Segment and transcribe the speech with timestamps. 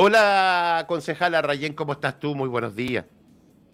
[0.00, 2.32] Hola, concejala Rayén, ¿cómo estás tú?
[2.36, 3.04] Muy buenos días.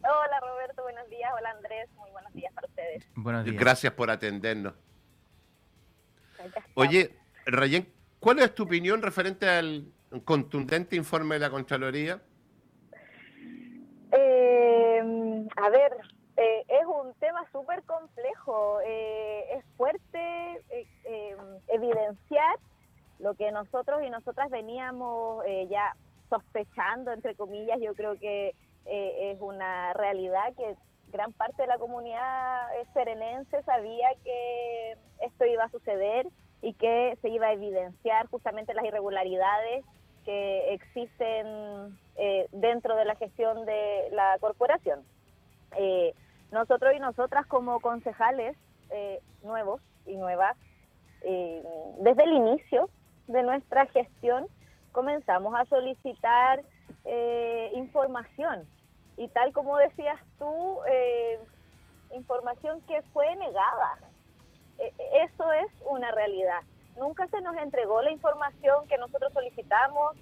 [0.00, 1.30] Hola, Roberto, buenos días.
[1.38, 3.06] Hola, Andrés, muy buenos días para ustedes.
[3.14, 3.60] Buenos días.
[3.60, 4.72] Gracias por atendernos.
[6.76, 7.14] Oye,
[7.44, 9.92] Rayén, ¿cuál es tu opinión referente al
[10.24, 12.22] contundente informe de la Contraloría?
[14.10, 15.92] Eh, a ver,
[16.38, 18.78] eh, es un tema súper complejo.
[18.86, 20.64] Eh, es fuerte
[21.68, 22.56] evidenciar
[23.18, 25.94] lo que nosotros y nosotras veníamos ya
[26.34, 28.54] sospechando, entre comillas, yo creo que
[28.86, 30.76] es una realidad que
[31.10, 36.26] gran parte de la comunidad serenense sabía que esto iba a suceder
[36.60, 39.84] y que se iba a evidenciar justamente las irregularidades
[40.24, 45.00] que existen eh, dentro de la gestión de la corporación.
[45.76, 46.14] Eh,
[46.50, 48.56] nosotros y nosotras como concejales
[48.90, 50.56] eh, nuevos y nuevas,
[51.22, 52.90] desde el inicio
[53.28, 54.46] de nuestra gestión
[54.94, 56.62] comenzamos a solicitar
[57.74, 58.66] información
[59.18, 60.78] y tal como decías tú,
[62.14, 63.98] información que fue negada.
[65.12, 66.62] eso es una realidad
[66.96, 70.16] nunca se nos entregó la información que nosotros solicitamos,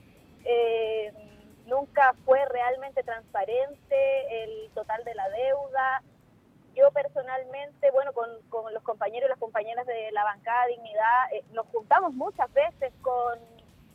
[0.44, 1.12] eh,
[1.66, 6.02] nunca fue realmente transparente el total de la deuda.
[6.74, 8.30] Yo personalmente, bueno, con,
[8.72, 13.38] los compañeros y las compañeras de la bancada Dignidad, eh, nos juntamos muchas veces con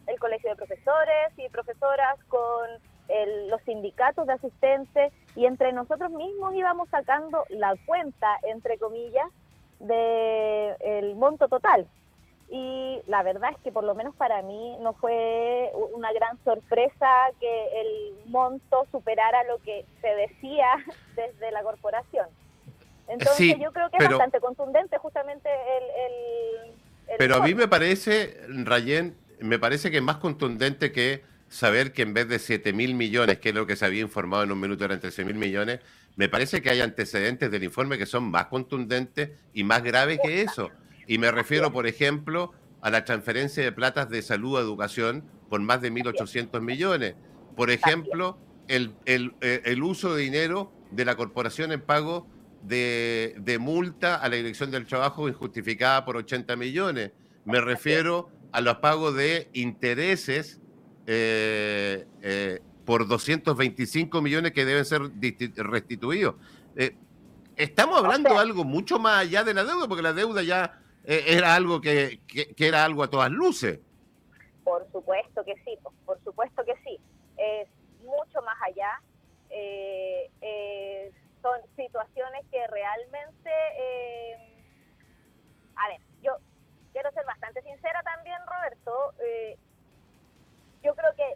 [0.08, 2.70] el Colegio de Profesores y Profesoras, con
[3.48, 9.30] los sindicatos de asistentes y entre nosotros mismos íbamos sacando la cuenta, entre comillas,
[9.80, 11.88] del el monto total
[12.50, 17.08] y la verdad es que por lo menos para mí no fue una gran sorpresa
[17.40, 20.68] que el monto superara lo que se decía
[21.16, 22.28] desde la corporación.
[23.10, 27.18] Entonces yo creo que es bastante contundente justamente el...
[27.18, 32.02] pero a mí me parece, Rayén, me parece que es más contundente que saber que
[32.02, 34.60] en vez de 7 mil millones, que es lo que se había informado en un
[34.60, 35.80] minuto eran 13 mil millones,
[36.16, 40.42] me parece que hay antecedentes del informe que son más contundentes y más graves que
[40.42, 40.72] eso.
[41.06, 45.62] Y me refiero, por ejemplo, a la transferencia de platas de salud a educación por
[45.62, 47.16] más de 1.800 millones.
[47.56, 52.28] Por ejemplo, el, el, uso de dinero de la corporación en pago
[52.64, 57.12] de, de, multa a la Dirección del Trabajo injustificada por 80 millones.
[57.46, 60.62] Me refiero a los pagos de intereses
[61.06, 65.02] eh, eh, por 225 millones que deben ser
[65.58, 66.36] restituidos.
[66.76, 66.96] Eh,
[67.58, 71.24] estamos hablando de algo mucho más allá de la deuda, porque la deuda ya eh,
[71.28, 72.20] era algo que,
[72.58, 73.80] era algo a todas luces.
[74.64, 77.00] Por supuesto que sí, por supuesto que sí.
[77.38, 77.70] Es
[78.02, 79.02] mucho más allá.
[79.50, 83.50] Eh, eh, son situaciones que realmente,
[85.76, 86.02] a ver,
[86.98, 89.14] quiero ser bastante sincera también, Roberto.
[90.82, 91.36] yo creo que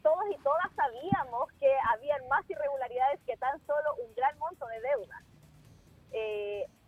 [0.00, 4.80] todos y todas sabíamos que habían más irregularidades que tan solo un gran monto de
[4.80, 5.22] deuda.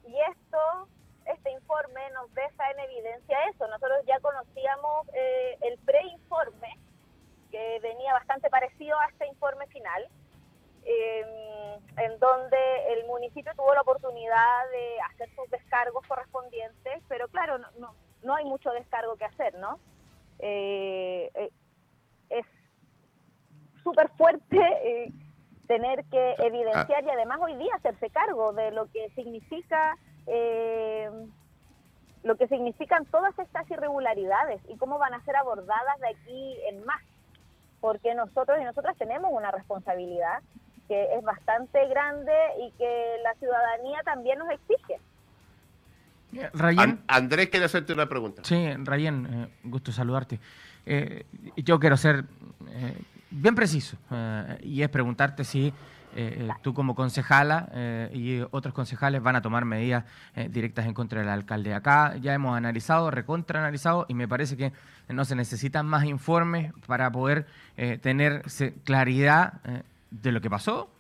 [0.05, 0.89] y esto
[1.27, 3.67] este informe nos deja en evidencia eso.
[3.67, 6.79] Nosotros ya conocíamos eh, el preinforme,
[7.51, 10.09] que venía bastante parecido a este informe final,
[10.85, 11.42] em,
[11.97, 12.57] en donde
[12.93, 18.45] el municipio tuvo la oportunidad de hacer sus descargos correspondientes, pero claro, no, no, hay
[18.45, 19.79] mucho descargo que hacer, ¿no?
[20.39, 21.51] Eh, eh,
[22.31, 22.47] es
[23.83, 25.13] súper fuerte
[25.67, 31.11] tener que evidenciar y además hoy día hacerse cargo de lo que significa eh,
[32.23, 36.85] lo que significan todas estas irregularidades y cómo van a ser abordadas de aquí en
[36.85, 37.03] más,
[37.81, 40.41] porque nosotros y nosotras tenemos una responsabilidad
[40.93, 45.01] que es bastante grande y que la ciudadanía también nos exige.
[47.09, 48.43] Andrés quiere hacerte una pregunta.
[48.45, 50.39] Sí, Rayén, eh, gusto saludarte.
[50.85, 51.25] Eh,
[51.57, 52.27] yo quiero ser
[52.69, 52.95] eh,
[53.31, 53.97] bien preciso
[54.61, 55.73] y es preguntarte si
[56.15, 60.05] eh, eh, tú como concejala eh, y otros concejales van a tomar medidas
[60.51, 61.73] directas en contra del alcalde.
[61.73, 64.73] Acá ya hemos analizado, recontraanalizado y me parece que
[65.09, 67.47] no se necesitan más informes para poder
[68.03, 68.43] tener
[68.85, 69.55] claridad
[70.13, 70.91] de lo que pasó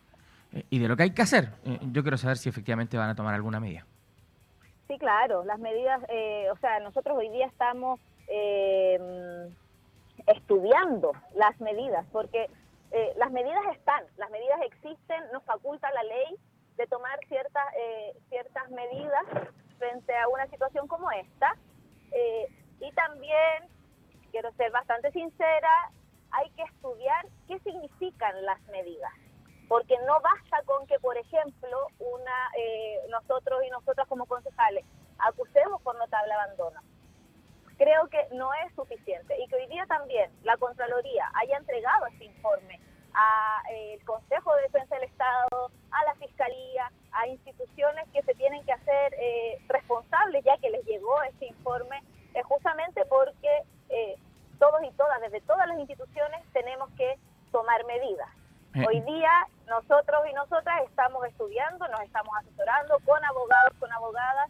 [0.70, 1.50] y de lo que hay que hacer.
[1.92, 3.86] yo quiero saber si efectivamente van a tomar alguna medida.
[4.88, 6.02] Sí, claro, las medidas,
[6.52, 8.00] o sea, nosotros hoy día estamos
[10.26, 12.48] estudiando las medidas porque
[12.92, 16.36] eh, las medidas están, las medidas existen, nos faculta la ley
[16.76, 19.24] de tomar ciertas, eh, ciertas medidas
[19.78, 21.56] frente a una situación como esta.
[22.12, 22.46] Eh,
[22.80, 23.68] y también,
[24.30, 25.90] quiero ser bastante sincera,
[26.32, 29.12] hay que estudiar qué significan las medidas.
[29.68, 32.50] Porque no basta con que, por ejemplo, una
[33.10, 34.84] nosotros y nosotras como concejales
[35.18, 36.80] acusemos por notable abandono
[37.82, 42.26] creo que no es suficiente y que hoy día también la Contraloría haya entregado este
[42.26, 42.80] informe
[43.12, 48.64] al eh, Consejo de Defensa del Estado, a la Fiscalía, a instituciones que se tienen
[48.64, 52.00] que hacer eh, responsables ya que les llegó este informe,
[52.34, 54.16] es justamente porque eh,
[54.62, 57.18] todos y todas, desde todas las instituciones, tenemos que
[57.50, 58.28] tomar medidas.
[58.86, 59.30] Hoy día
[59.66, 64.48] nosotros y nosotras estamos estudiando, nos estamos asesorando con abogados, con abogadas,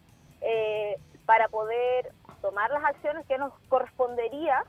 [1.25, 2.12] para poder
[2.43, 4.64] tomar las acciones que nos correspondería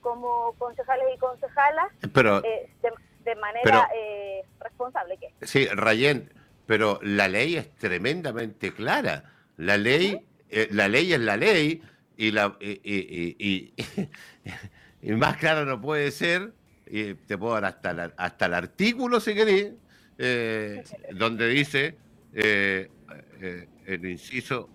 [0.00, 5.18] como concejales y concejalas Pero, de manera eh, responsable.
[5.18, 5.34] ¿qué?
[5.46, 6.32] Sí, Rayén,
[6.64, 9.24] pero la ley es tremendamente clara.
[9.58, 11.82] La ley, eh, la ley es la ley
[12.16, 13.74] y, la, y,
[15.02, 16.52] más clara no puede ser.
[16.88, 19.72] Y te puedo dar hasta, hasta el artículo, si querés,
[20.18, 20.84] eh,
[21.14, 21.96] donde dice
[22.32, 24.70] el inciso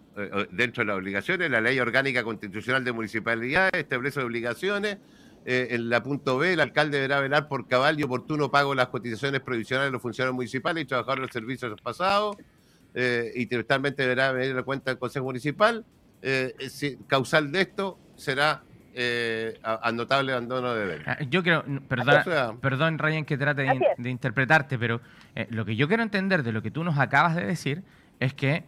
[0.52, 4.98] dentro de las obligaciones, la ley orgánica constitucional de municipalidades establece obligaciones
[5.44, 8.76] eh, en la punto B, el alcalde deberá velar por cabal y oportuno pago de
[8.76, 12.38] las cotizaciones provisionales de los funcionarios municipales y trabajadores de los servicios pasados,
[12.94, 15.84] eh, y trimestralmente deberá venir la cuenta del Consejo Municipal.
[16.22, 16.54] Eh,
[17.08, 19.60] causal de esto será eh,
[19.94, 21.04] notable abandono de deber.
[21.08, 23.64] Ah, yo quiero, perdón, perdón Ryan que trate
[23.98, 25.02] de, interpretarte, pero
[25.36, 27.84] eh, lo que yo quiero entender de lo que tú nos acabas de decir
[28.20, 28.64] es que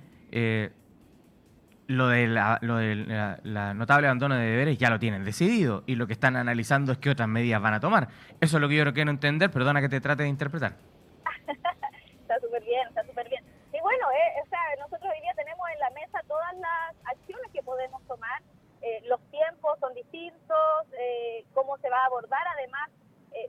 [1.87, 2.95] lo de, la, lo de
[3.43, 6.97] la, notable abandono de deberes ya lo tienen decidido y lo que están analizando es
[6.97, 8.07] qué otras medidas van a tomar.
[8.39, 10.73] Eso es lo que yo quiero entender, perdona que te trate de interpretar.
[11.47, 13.43] está súper bien, está súper bien.
[13.73, 17.51] Y bueno, eh, o sea, nosotros hoy día tenemos en la mesa todas las acciones
[17.51, 18.41] que podemos tomar.
[18.83, 22.89] Eh, los tiempos son distintos, eh, cómo se va a abordar además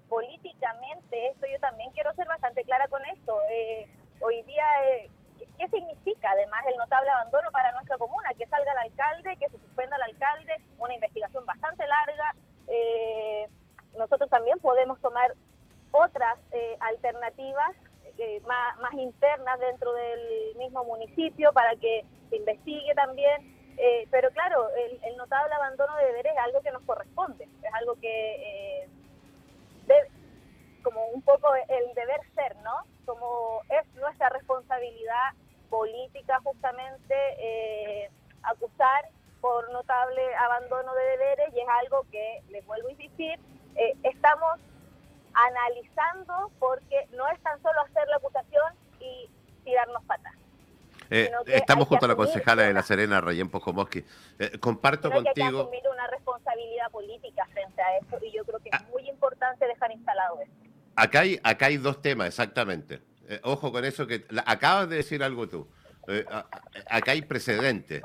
[0.09, 1.29] políticamente.
[1.29, 3.39] Esto yo también quiero ser bastante clara con esto.
[4.21, 4.65] hoy día
[5.59, 8.31] ¿Qué significa además el notable abandono para nuestra comuna?
[8.37, 12.35] Que salga el alcalde, que se suspenda el alcalde, una investigación bastante larga.
[12.67, 13.49] Eh,
[13.97, 15.35] nosotros también podemos tomar
[15.93, 17.71] otras eh, alternativas
[18.19, 23.55] eh, más, más, internas dentro del mismo municipio para que se investigue también.
[24.11, 28.89] Pero claro, el, notable abandono de deberes es algo que nos corresponde, es algo que
[29.87, 30.09] debe,
[30.83, 32.85] como un poco el deber ser, ¿no?
[33.07, 35.33] Como es nuestra responsabilidad
[35.71, 38.11] política justamente eh,
[38.43, 39.09] acusar
[39.41, 43.39] por notable abandono de deberes y es algo que, les vuelvo a insistir,
[43.77, 44.61] eh, estamos
[45.35, 49.29] analizando porque no es tan solo hacer la acusación y
[49.65, 50.35] tirarnos patas.
[51.11, 54.05] Eh, estamos junto a la concejala de La Serena, Rayen Pojomoski.
[54.39, 55.35] Eh, comparto contigo.
[55.35, 58.81] Que hay que asumir una responsabilidad política frente a eso y yo creo que es
[58.81, 58.87] ah.
[58.91, 60.53] muy importante dejar instalado eso.
[60.97, 63.01] Acá hay, acá hay dos temas, exactamente.
[63.29, 65.69] Eh, ojo con eso que acabas de decir algo tú.
[66.89, 68.03] Acá hay precedentes.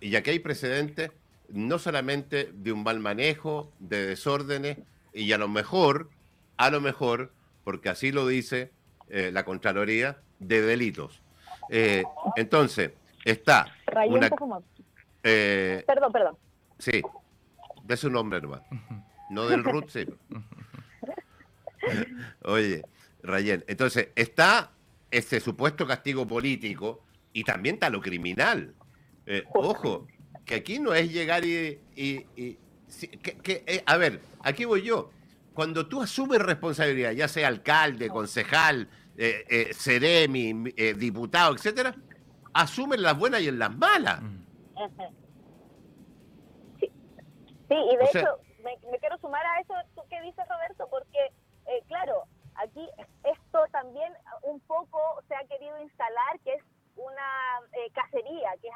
[0.00, 1.10] Y aquí hay precedentes
[1.48, 4.78] no solamente de un mal manejo, de desórdenes,
[5.12, 6.08] y a lo mejor,
[6.56, 7.32] a lo mejor,
[7.64, 8.70] porque así lo dice
[9.08, 11.21] la Contraloría, de delitos.
[12.36, 12.92] Entonces,
[13.24, 13.74] está...
[14.06, 14.30] Una,
[15.20, 16.36] perdón, perdón.
[16.78, 17.02] Sí,
[17.84, 18.62] de su nombre nomás.
[19.30, 20.06] No del root, sí.
[22.44, 22.82] Oye,
[23.22, 24.72] Rayen, entonces está
[25.10, 28.74] ese supuesto castigo político y también está lo criminal.
[29.26, 30.06] Eh, ojo,
[30.44, 31.80] que aquí no es llegar y...
[31.96, 35.10] que, eh, a ver, aquí voy yo.
[35.54, 40.52] Cuando tú asumes responsabilidad, ya sea alcalde, concejal, eh, eh seremi,
[40.96, 41.94] diputado, etcétera,
[42.52, 44.20] asumes las buenas y en las malas.
[46.80, 46.90] Sí,
[47.68, 49.74] sí y de hecho, me, me, quiero sumar a eso
[50.08, 51.32] que dice Roberto, porque,
[51.88, 52.26] claro,
[52.56, 52.86] Aquí
[53.24, 56.62] esto también un poco se ha querido instalar que es
[56.96, 58.70] una eh, cacería, que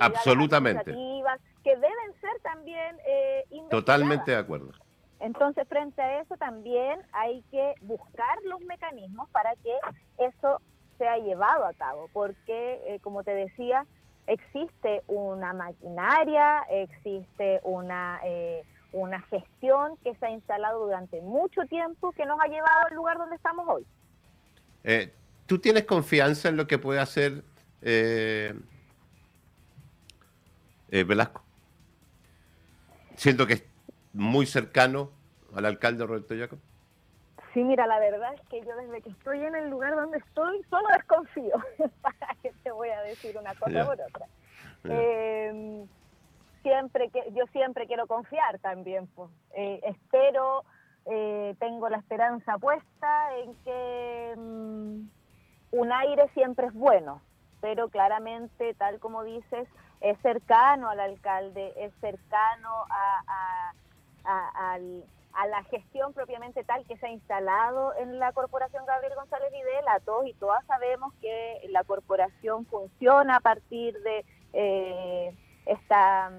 [0.00, 0.92] Absolutamente.
[1.62, 4.72] que deben ser también eh, Totalmente de acuerdo.
[5.20, 9.72] Entonces, frente a eso también hay que buscar los mecanismos para que
[10.18, 10.60] eso
[10.96, 13.86] se ha llevado a cabo, porque, eh, como te decía,
[14.26, 22.12] existe una maquinaria, existe una, eh, una gestión que se ha instalado durante mucho tiempo
[22.12, 23.86] que nos ha llevado al lugar donde estamos hoy.
[24.84, 25.12] Eh,
[25.46, 27.44] ¿Tú tienes confianza en lo que puede hacer
[30.90, 31.42] Velasco?
[33.16, 33.64] Siento que es
[34.12, 35.10] muy cercano
[35.54, 36.58] al alcalde Roberto Jacob.
[37.52, 40.62] Sí, mira, la verdad es que yo desde que estoy en el lugar donde estoy,
[40.70, 41.54] solo desconfío,
[42.00, 44.26] para que te voy a decir una cosa por otra.
[44.84, 45.86] Em,
[46.62, 49.30] siempre que yo siempre quiero confiar también, pues.
[49.54, 50.64] Eh, espero
[51.06, 55.08] eh, tengo la esperanza puesta en que mm,
[55.72, 57.20] un aire siempre es bueno,
[57.60, 59.68] pero claramente, tal como dices,
[60.00, 63.72] es cercano al alcalde, es cercano a,
[64.24, 64.78] a,
[65.46, 70.00] la gestión propiamente tal que se ha instalado en la corporación Gabriel González Videla.
[70.04, 75.34] Todos y todas sabemos que la corporación funciona a partir de eh,
[75.66, 76.30] esta,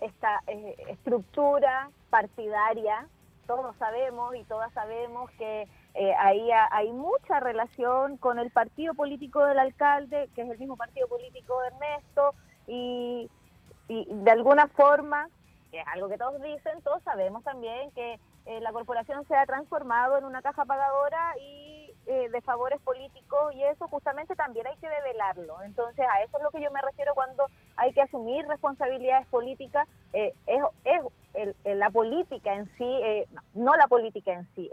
[0.00, 3.08] esta eh, estructura partidaria.
[3.46, 9.42] Todos sabemos y todas sabemos que eh, ahí hay mucha relación con el partido político
[9.46, 12.34] del alcalde, que es el mismo partido político de Ernesto,
[12.66, 13.30] y,
[13.88, 15.30] y de alguna forma,
[15.70, 19.46] que es algo que todos dicen, todos sabemos también que eh, la corporación se ha
[19.46, 24.76] transformado en una caja pagadora y eh, de favores políticos y eso justamente también hay
[24.76, 25.62] que develarlo.
[25.62, 29.88] Entonces a eso es lo que yo me refiero cuando hay que asumir responsabilidades políticas.
[30.12, 30.34] es,
[30.84, 31.00] es
[31.34, 34.70] el, la política en sí, no la política en sí,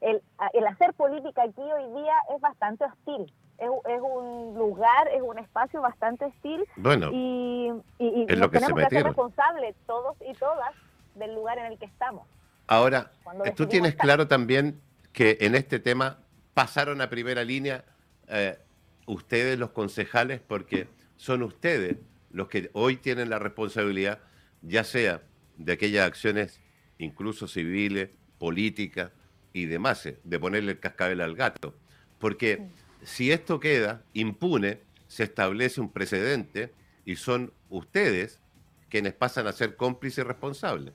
[0.00, 0.22] el,
[0.52, 3.32] el, hacer política aquí hoy día es bastante hostil.
[3.58, 6.64] Es, es, un lugar, es un espacio bastante hostil.
[6.76, 10.72] Bueno, y, y, tenemos que, ser responsables todos y todas
[11.14, 12.26] del lugar en el que estamos.
[12.66, 13.10] Ahora,
[13.54, 14.80] tú tienes claro también
[15.12, 16.18] que en este tema
[16.54, 17.84] pasaron a primera línea
[18.28, 18.58] eh,
[19.06, 21.96] ustedes, los concejales, porque son ustedes
[22.30, 24.18] los que hoy tienen la responsabilidad,
[24.62, 25.22] ya sea
[25.56, 26.60] de aquellas acciones,
[26.98, 29.12] incluso civiles, políticas,
[29.54, 31.72] y demás, eh, de ponerle el cascabel al gato.
[32.18, 32.68] Porque
[33.02, 36.74] si esto queda impune, se establece un precedente
[37.06, 38.42] y son ustedes
[38.90, 40.92] quienes pasan a ser cómplices responsables.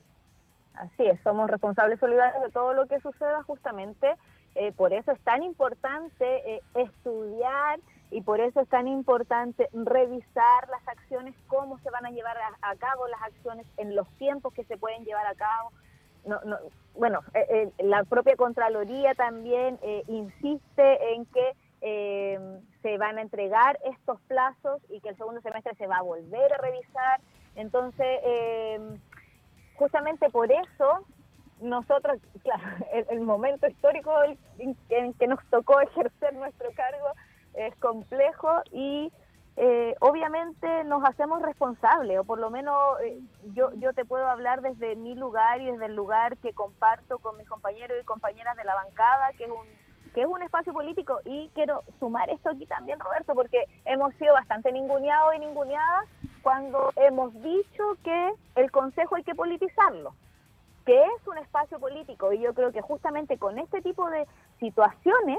[0.74, 4.14] Así es, somos responsables solidarios de todo lo que suceda justamente.
[4.54, 7.78] Eh, por eso es tan importante eh, estudiar
[8.10, 12.76] y por eso es tan importante revisar las acciones, cómo se van a llevar a,
[12.76, 15.70] cabo las acciones en los tiempos que se pueden llevar a cabo,
[16.24, 16.58] no, no,
[16.94, 17.46] bueno, eh,
[17.78, 21.52] eh, la propia Contraloría también eh, insiste en que
[22.82, 26.52] se van a entregar estos plazos y que el segundo semestre se va a volver
[26.52, 27.20] a revisar.
[27.56, 28.20] Entonces,
[29.76, 31.06] justamente por eso,
[31.62, 32.62] nosotros, claro,
[33.08, 34.12] el, momento histórico
[34.58, 37.08] en que nos tocó ejercer nuestro cargo
[37.54, 39.10] es complejo y
[39.62, 42.74] eh, obviamente nos hacemos responsables, o por lo menos
[43.04, 43.20] eh,
[43.52, 47.36] yo, yo te puedo hablar desde mi lugar y desde el lugar que comparto con
[47.36, 49.66] mis compañeros y compañeras de la bancada, que es un
[50.14, 54.32] que es un espacio político y quiero sumar esto aquí también Roberto porque hemos sido
[54.34, 56.08] bastante ninguneados y ninguneadas
[56.42, 60.14] cuando hemos dicho que el consejo hay que politizarlo
[60.84, 64.26] que es un espacio político y yo creo que justamente con este tipo de
[64.58, 65.38] situaciones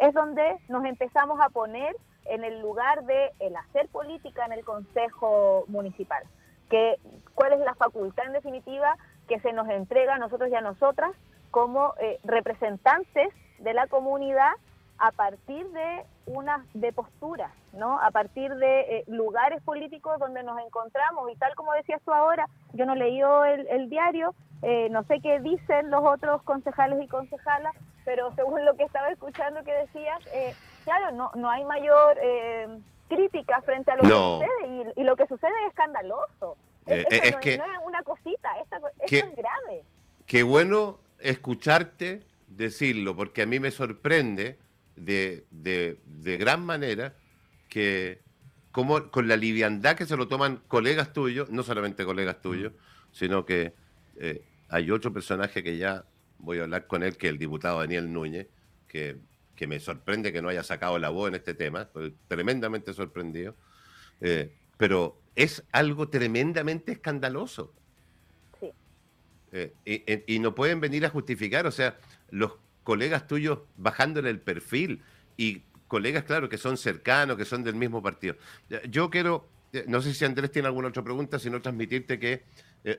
[0.00, 4.64] es donde nos empezamos a poner en el lugar de el hacer política en el
[4.64, 6.24] Consejo Municipal.
[6.70, 6.96] Que,
[7.34, 8.96] ¿Cuál es la facultad en definitiva
[9.28, 11.12] que se nos entrega a nosotros y a nosotras
[11.50, 13.28] como eh, representantes
[13.58, 14.52] de la comunidad
[14.98, 18.00] a partir de unas de posturas, ¿no?
[18.00, 22.46] A partir de eh, lugares políticos donde nos encontramos y tal como decías tú ahora,
[22.72, 27.08] yo no leí el, el diario, eh, no sé qué dicen los otros concejales y
[27.08, 27.74] concejalas,
[28.10, 30.52] pero según lo que estaba escuchando que decías, eh,
[30.82, 32.66] claro, no, no hay mayor eh,
[33.08, 36.56] crítica frente a lo que sucede y, lo que sucede es escandaloso.
[36.86, 39.84] Eh, es, que, no es una cosita, esto es grave.
[40.26, 44.58] Qué bueno escucharte decirlo, porque a mí me sorprende
[44.96, 47.14] de, de, de gran manera
[47.68, 48.22] que
[48.72, 52.72] como con la liviandad que se lo toman colegas tuyos, no solamente colegas tuyos,
[53.12, 53.72] sino que
[54.68, 56.04] hay otro personaje que ya
[56.42, 58.48] voy a hablar con él, que es el diputado Daniel Núñez,
[58.88, 59.18] que,
[59.60, 63.54] que me sorprende que no haya sacado la voz en este tema, estoy tremendamente sorprendido,
[64.22, 67.74] eh, pero es algo tremendamente escandaloso.
[68.58, 68.72] Sí.
[69.52, 71.98] Eh, y, no pueden venir a justificar, o sea,
[72.30, 72.52] los
[72.84, 75.02] colegas tuyos bajándole el perfil
[75.36, 78.36] y colegas, claro, que son cercanos, que son del mismo partido.
[78.88, 82.44] Yo quiero, eh, no sé si Andrés tiene alguna otra pregunta, sino transmitirte que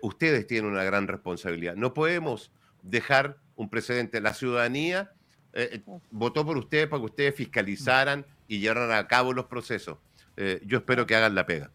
[0.03, 1.75] ustedes tienen una gran responsabilidad.
[1.75, 4.21] No podemos dejar un precedente.
[4.21, 5.11] La ciudadanía
[5.53, 9.97] eh, eh, votó por ustedes para que ustedes fiscalizaran y llevaran a cabo los procesos.
[10.38, 11.71] Eh, yo espero que hagan la pega.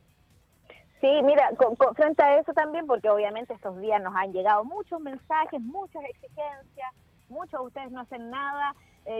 [1.00, 1.50] Sí, mira,
[1.94, 6.90] frente a eso también, porque obviamente estos días nos han llegado muchos mensajes, muchas exigencias,
[7.28, 8.75] muchos de ustedes no hacen nada.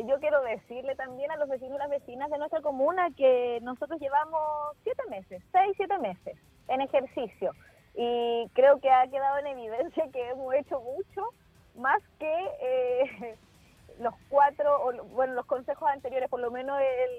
[0.07, 4.01] yo quiero decirle también a los vecinos y las vecinas de nuestra comuna que nosotros
[4.01, 4.41] llevamos
[4.83, 6.37] siete meses, seis, siete meses
[6.69, 7.53] en ejercicio.
[7.95, 11.29] Y creo que ha quedado en evidencia que hemos hecho mucho,
[11.77, 13.37] más que eh,
[14.01, 16.79] los cuatro, o, bueno, los consejos anteriores, por lo menos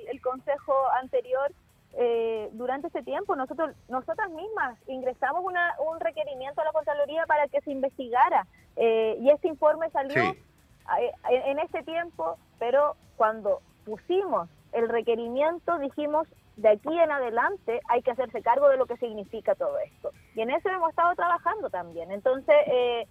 [0.09, 1.51] el, consejo anterior,
[1.93, 7.47] eh, durante ese tiempo nosotros nosotras mismas ingresamos una, un requerimiento a la Contraloría para
[7.47, 8.45] que se investigara
[8.75, 10.21] Eh, y este informe salió
[11.29, 18.11] en este tiempo, pero cuando pusimos el requerimiento dijimos de aquí en adelante hay que
[18.11, 20.11] hacerse cargo de lo que significa todo esto.
[20.35, 22.11] Y en eso hemos estado trabajando también.
[22.11, 23.07] Entonces, eh,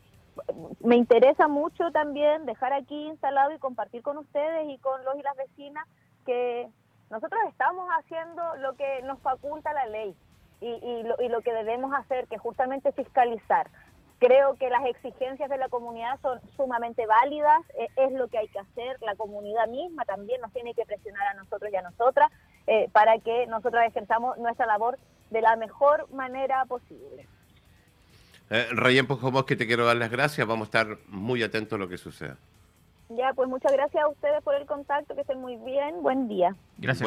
[0.81, 5.23] me interesa mucho también dejar aquí instalado y compartir con ustedes y con los y
[5.23, 5.87] las vecinas
[6.25, 6.69] que
[7.11, 10.15] nosotros estamos haciendo lo que nos faculta la ley
[10.61, 13.71] y, y, lo, y lo que debemos hacer, que justamente fiscalizar.
[14.19, 18.49] Creo que las exigencias de la comunidad son sumamente válidas, e, es lo que hay
[18.49, 22.31] que hacer, la comunidad misma también nos tiene que presionar a nosotros y a nosotras
[22.67, 24.99] eh, para que nosotros ejerzamos nuestra labor
[25.31, 27.29] de la mejor manera posible.
[28.51, 29.07] Eh, Rayén
[29.47, 32.37] que te quiero dar las gracias, vamos a estar muy atentos a lo que suceda.
[33.09, 36.57] Ya, pues muchas gracias a ustedes por el contacto, que estén muy bien, buen día.
[36.79, 37.05] Gracias.